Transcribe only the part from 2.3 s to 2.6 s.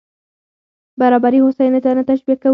کوو.